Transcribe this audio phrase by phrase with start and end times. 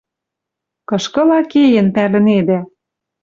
[0.87, 2.59] Кышкыла кеен, пӓлӹнедӓ.